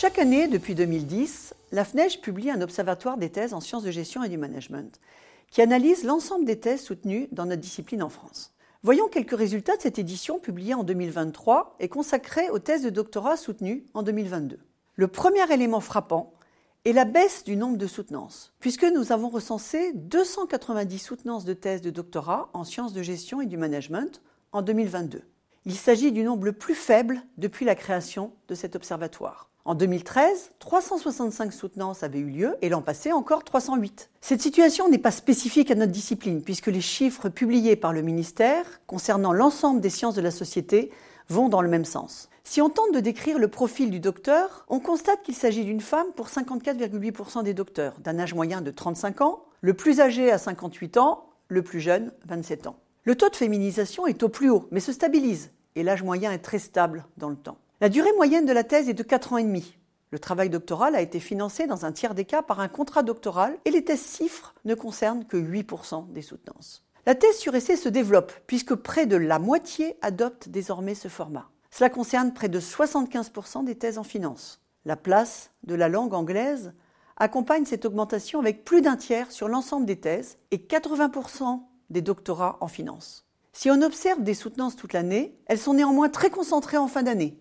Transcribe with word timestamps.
Chaque 0.00 0.18
année, 0.18 0.48
depuis 0.48 0.74
2010, 0.74 1.52
la 1.72 1.84
FNEJ 1.84 2.22
publie 2.22 2.50
un 2.50 2.62
observatoire 2.62 3.18
des 3.18 3.28
thèses 3.28 3.52
en 3.52 3.60
sciences 3.60 3.82
de 3.82 3.90
gestion 3.90 4.22
et 4.22 4.30
du 4.30 4.38
management 4.38 4.98
qui 5.50 5.60
analyse 5.60 6.04
l'ensemble 6.04 6.46
des 6.46 6.58
thèses 6.58 6.82
soutenues 6.82 7.28
dans 7.32 7.44
notre 7.44 7.60
discipline 7.60 8.02
en 8.02 8.08
France. 8.08 8.54
Voyons 8.82 9.08
quelques 9.08 9.36
résultats 9.36 9.76
de 9.76 9.82
cette 9.82 9.98
édition 9.98 10.38
publiée 10.38 10.72
en 10.72 10.84
2023 10.84 11.76
et 11.80 11.90
consacrée 11.90 12.48
aux 12.48 12.58
thèses 12.58 12.82
de 12.82 12.88
doctorat 12.88 13.36
soutenues 13.36 13.84
en 13.92 14.02
2022. 14.02 14.58
Le 14.94 15.06
premier 15.06 15.52
élément 15.52 15.80
frappant 15.80 16.32
est 16.86 16.94
la 16.94 17.04
baisse 17.04 17.44
du 17.44 17.56
nombre 17.56 17.76
de 17.76 17.86
soutenances, 17.86 18.54
puisque 18.58 18.84
nous 18.84 19.12
avons 19.12 19.28
recensé 19.28 19.92
290 19.92 20.98
soutenances 20.98 21.44
de 21.44 21.52
thèses 21.52 21.82
de 21.82 21.90
doctorat 21.90 22.48
en 22.54 22.64
sciences 22.64 22.94
de 22.94 23.02
gestion 23.02 23.42
et 23.42 23.46
du 23.46 23.58
management 23.58 24.22
en 24.52 24.62
2022. 24.62 25.20
Il 25.66 25.74
s'agit 25.74 26.10
du 26.10 26.22
nombre 26.22 26.46
le 26.46 26.54
plus 26.54 26.74
faible 26.74 27.20
depuis 27.36 27.66
la 27.66 27.74
création 27.74 28.32
de 28.48 28.54
cet 28.54 28.76
observatoire. 28.76 29.49
En 29.66 29.74
2013, 29.74 30.52
365 30.58 31.52
soutenances 31.52 32.02
avaient 32.02 32.18
eu 32.18 32.30
lieu 32.30 32.56
et 32.62 32.70
l'an 32.70 32.80
passé 32.80 33.12
encore 33.12 33.44
308. 33.44 34.08
Cette 34.22 34.40
situation 34.40 34.88
n'est 34.88 34.96
pas 34.96 35.10
spécifique 35.10 35.70
à 35.70 35.74
notre 35.74 35.92
discipline 35.92 36.42
puisque 36.42 36.68
les 36.68 36.80
chiffres 36.80 37.28
publiés 37.28 37.76
par 37.76 37.92
le 37.92 38.00
ministère 38.00 38.64
concernant 38.86 39.34
l'ensemble 39.34 39.82
des 39.82 39.90
sciences 39.90 40.14
de 40.14 40.22
la 40.22 40.30
société 40.30 40.90
vont 41.28 41.50
dans 41.50 41.60
le 41.60 41.68
même 41.68 41.84
sens. 41.84 42.30
Si 42.42 42.62
on 42.62 42.70
tente 42.70 42.94
de 42.94 43.00
décrire 43.00 43.38
le 43.38 43.48
profil 43.48 43.90
du 43.90 44.00
docteur, 44.00 44.64
on 44.68 44.80
constate 44.80 45.22
qu'il 45.22 45.34
s'agit 45.34 45.64
d'une 45.64 45.82
femme 45.82 46.08
pour 46.16 46.28
54,8% 46.28 47.44
des 47.44 47.54
docteurs, 47.54 48.00
d'un 48.00 48.18
âge 48.18 48.34
moyen 48.34 48.62
de 48.62 48.70
35 48.70 49.20
ans, 49.20 49.44
le 49.60 49.74
plus 49.74 50.00
âgé 50.00 50.32
à 50.32 50.38
58 50.38 50.96
ans, 50.96 51.28
le 51.48 51.62
plus 51.62 51.80
jeune 51.80 52.12
27 52.26 52.66
ans. 52.66 52.76
Le 53.04 53.14
taux 53.14 53.28
de 53.28 53.36
féminisation 53.36 54.06
est 54.06 54.22
au 54.22 54.30
plus 54.30 54.48
haut, 54.48 54.68
mais 54.70 54.80
se 54.80 54.92
stabilise, 54.92 55.50
et 55.76 55.82
l'âge 55.82 56.02
moyen 56.02 56.32
est 56.32 56.38
très 56.38 56.58
stable 56.58 57.04
dans 57.18 57.28
le 57.28 57.36
temps. 57.36 57.58
La 57.82 57.88
durée 57.88 58.12
moyenne 58.14 58.44
de 58.44 58.52
la 58.52 58.62
thèse 58.62 58.90
est 58.90 58.94
de 58.94 59.02
4 59.02 59.32
ans 59.32 59.38
et 59.38 59.42
demi. 59.42 59.78
Le 60.10 60.18
travail 60.18 60.50
doctoral 60.50 60.94
a 60.94 61.00
été 61.00 61.18
financé 61.18 61.66
dans 61.66 61.86
un 61.86 61.92
tiers 61.92 62.14
des 62.14 62.26
cas 62.26 62.42
par 62.42 62.60
un 62.60 62.68
contrat 62.68 63.02
doctoral 63.02 63.56
et 63.64 63.70
les 63.70 63.82
thèses 63.82 64.02
CIFRE 64.02 64.54
ne 64.66 64.74
concernent 64.74 65.24
que 65.24 65.38
8% 65.38 66.12
des 66.12 66.20
soutenances. 66.20 66.84
La 67.06 67.14
thèse 67.14 67.38
sur 67.38 67.54
essai 67.54 67.76
se 67.76 67.88
développe 67.88 68.34
puisque 68.46 68.74
près 68.74 69.06
de 69.06 69.16
la 69.16 69.38
moitié 69.38 69.96
adopte 70.02 70.50
désormais 70.50 70.94
ce 70.94 71.08
format. 71.08 71.48
Cela 71.70 71.88
concerne 71.88 72.34
près 72.34 72.50
de 72.50 72.60
75% 72.60 73.64
des 73.64 73.76
thèses 73.76 73.96
en 73.96 74.04
finance. 74.04 74.60
La 74.84 74.96
place 74.96 75.50
de 75.62 75.74
la 75.74 75.88
langue 75.88 76.12
anglaise 76.12 76.74
accompagne 77.16 77.64
cette 77.64 77.86
augmentation 77.86 78.40
avec 78.40 78.66
plus 78.66 78.82
d'un 78.82 78.96
tiers 78.96 79.32
sur 79.32 79.48
l'ensemble 79.48 79.86
des 79.86 80.00
thèses 80.00 80.36
et 80.50 80.58
80% 80.58 81.62
des 81.88 82.02
doctorats 82.02 82.58
en 82.60 82.68
finance. 82.68 83.24
Si 83.54 83.70
on 83.70 83.80
observe 83.80 84.22
des 84.22 84.34
soutenances 84.34 84.76
toute 84.76 84.92
l'année, 84.92 85.38
elles 85.46 85.58
sont 85.58 85.72
néanmoins 85.72 86.10
très 86.10 86.28
concentrées 86.28 86.76
en 86.76 86.86
fin 86.86 87.02
d'année, 87.02 87.38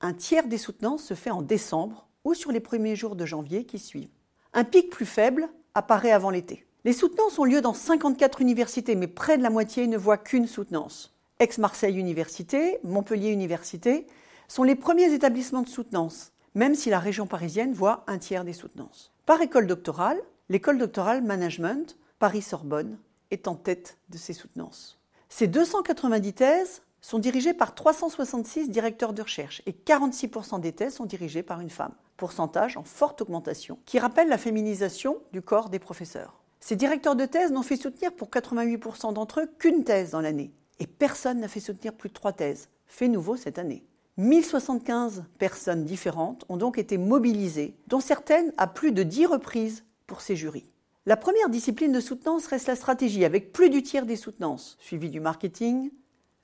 un 0.00 0.12
tiers 0.12 0.46
des 0.46 0.58
soutenances 0.58 1.04
se 1.04 1.14
fait 1.14 1.30
en 1.30 1.42
décembre 1.42 2.06
ou 2.24 2.34
sur 2.34 2.52
les 2.52 2.60
premiers 2.60 2.96
jours 2.96 3.16
de 3.16 3.26
janvier 3.26 3.64
qui 3.64 3.78
suivent. 3.78 4.08
Un 4.52 4.64
pic 4.64 4.90
plus 4.90 5.06
faible 5.06 5.48
apparaît 5.74 6.12
avant 6.12 6.30
l'été. 6.30 6.66
Les 6.84 6.92
soutenances 6.92 7.38
ont 7.38 7.44
lieu 7.44 7.60
dans 7.60 7.74
54 7.74 8.40
universités, 8.40 8.94
mais 8.94 9.06
près 9.06 9.36
de 9.36 9.42
la 9.42 9.50
moitié 9.50 9.86
ne 9.86 9.98
voient 9.98 10.18
qu'une 10.18 10.46
soutenance. 10.46 11.14
Aix-Marseille 11.38 11.98
Université, 11.98 12.78
Montpellier 12.84 13.30
Université 13.30 14.06
sont 14.48 14.62
les 14.62 14.74
premiers 14.74 15.12
établissements 15.12 15.62
de 15.62 15.68
soutenance, 15.68 16.32
même 16.54 16.74
si 16.74 16.90
la 16.90 16.98
région 16.98 17.26
parisienne 17.26 17.72
voit 17.72 18.04
un 18.06 18.18
tiers 18.18 18.44
des 18.44 18.52
soutenances. 18.52 19.12
Par 19.26 19.40
école 19.42 19.66
doctorale, 19.66 20.20
l'école 20.48 20.78
doctorale 20.78 21.22
Management 21.22 21.96
Paris-Sorbonne 22.18 22.98
est 23.30 23.46
en 23.46 23.54
tête 23.54 23.98
de 24.08 24.18
ces 24.18 24.32
soutenances. 24.32 24.98
Ces 25.28 25.46
290 25.46 26.32
thèses 26.32 26.82
sont 27.00 27.18
dirigés 27.18 27.54
par 27.54 27.74
366 27.74 28.70
directeurs 28.70 29.12
de 29.12 29.22
recherche 29.22 29.62
et 29.66 29.72
46% 29.72 30.60
des 30.60 30.72
thèses 30.72 30.94
sont 30.94 31.06
dirigées 31.06 31.42
par 31.42 31.60
une 31.60 31.70
femme, 31.70 31.94
pourcentage 32.16 32.76
en 32.76 32.84
forte 32.84 33.22
augmentation, 33.22 33.78
qui 33.86 33.98
rappelle 33.98 34.28
la 34.28 34.38
féminisation 34.38 35.18
du 35.32 35.42
corps 35.42 35.70
des 35.70 35.78
professeurs. 35.78 36.40
Ces 36.60 36.76
directeurs 36.76 37.16
de 37.16 37.24
thèse 37.24 37.52
n'ont 37.52 37.62
fait 37.62 37.76
soutenir 37.76 38.12
pour 38.12 38.28
88% 38.28 39.14
d'entre 39.14 39.40
eux 39.40 39.50
qu'une 39.58 39.84
thèse 39.84 40.10
dans 40.10 40.20
l'année, 40.20 40.52
et 40.78 40.86
personne 40.86 41.40
n'a 41.40 41.48
fait 41.48 41.60
soutenir 41.60 41.94
plus 41.94 42.10
de 42.10 42.14
trois 42.14 42.32
thèses, 42.32 42.68
fait 42.86 43.08
nouveau 43.08 43.36
cette 43.36 43.58
année. 43.58 43.84
1075 44.18 45.24
personnes 45.38 45.84
différentes 45.84 46.44
ont 46.50 46.58
donc 46.58 46.76
été 46.76 46.98
mobilisées, 46.98 47.74
dont 47.86 48.00
certaines 48.00 48.52
à 48.58 48.66
plus 48.66 48.92
de 48.92 49.02
10 49.02 49.26
reprises 49.26 49.84
pour 50.06 50.20
ces 50.20 50.36
jurys. 50.36 50.70
La 51.06 51.16
première 51.16 51.48
discipline 51.48 51.92
de 51.92 52.00
soutenance 52.00 52.46
reste 52.46 52.68
la 52.68 52.76
stratégie, 52.76 53.24
avec 53.24 53.52
plus 53.52 53.70
du 53.70 53.82
tiers 53.82 54.04
des 54.04 54.16
soutenances, 54.16 54.76
suivi 54.78 55.08
du 55.08 55.20
marketing, 55.20 55.90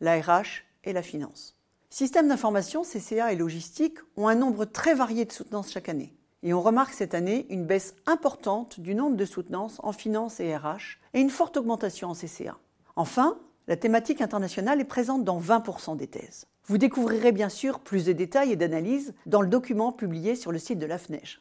la 0.00 0.20
RH 0.20 0.64
et 0.84 0.92
la 0.92 1.02
finance. 1.02 1.56
Systèmes 1.90 2.28
d'information, 2.28 2.82
CCA 2.82 3.32
et 3.32 3.36
logistique 3.36 3.98
ont 4.16 4.28
un 4.28 4.34
nombre 4.34 4.64
très 4.64 4.94
varié 4.94 5.24
de 5.24 5.32
soutenances 5.32 5.70
chaque 5.70 5.88
année. 5.88 6.14
Et 6.42 6.52
on 6.52 6.60
remarque 6.60 6.92
cette 6.92 7.14
année 7.14 7.46
une 7.48 7.64
baisse 7.64 7.94
importante 8.06 8.80
du 8.80 8.94
nombre 8.94 9.16
de 9.16 9.24
soutenances 9.24 9.80
en 9.82 9.92
finance 9.92 10.38
et 10.40 10.54
RH 10.56 10.98
et 11.14 11.20
une 11.20 11.30
forte 11.30 11.56
augmentation 11.56 12.08
en 12.08 12.14
CCA. 12.14 12.58
Enfin, 12.94 13.38
la 13.66 13.76
thématique 13.76 14.20
internationale 14.20 14.80
est 14.80 14.84
présente 14.84 15.24
dans 15.24 15.40
20% 15.40 15.96
des 15.96 16.06
thèses. 16.06 16.46
Vous 16.66 16.78
découvrirez 16.78 17.32
bien 17.32 17.48
sûr 17.48 17.80
plus 17.80 18.04
de 18.04 18.12
détails 18.12 18.52
et 18.52 18.56
d'analyses 18.56 19.14
dans 19.24 19.40
le 19.40 19.48
document 19.48 19.92
publié 19.92 20.36
sur 20.36 20.52
le 20.52 20.58
site 20.58 20.78
de 20.78 20.86
l'AFNEJ. 20.86 21.40